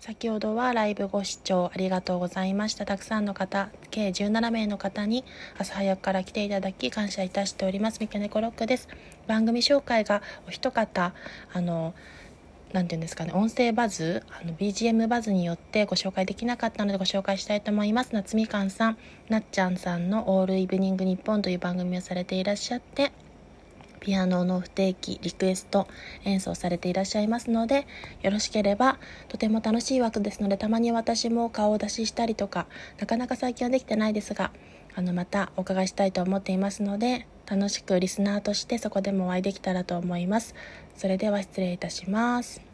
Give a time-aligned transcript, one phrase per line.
[0.00, 2.86] 先ほどはライブご視聴ありがとうございました。
[2.86, 5.26] たくさんの方、計17名の方に
[5.58, 8.00] 朝早くから来ていただき感謝いたしております。
[8.00, 8.88] ミキネコロックです。
[9.26, 11.12] 番組紹介がお一方、
[11.52, 11.92] あの、
[12.72, 18.14] 何て言うんですかね、音声バズ、あの BGM バズによってご紹介できなかったのでご紹介したいと思います。
[18.14, 18.98] 夏みかんさん、
[19.28, 23.12] なっちゃんさんのオールイブニング日本という番組をされていらっしゃって、
[24.00, 25.86] ピアノの不定期リクエスト
[26.24, 27.86] 演奏されていらっしゃいますので
[28.22, 28.98] よろしければ
[29.28, 32.66] とても楽しい枠ですのでたまに私も顔を出ししたりとか
[32.98, 34.50] なかなか最近はできてないですが
[34.94, 40.54] あのまたお伺いしたいと思っていますので楽しくリスナーとしてそこでもお会いできたらと思います。
[40.96, 42.69] それでは失礼いたします。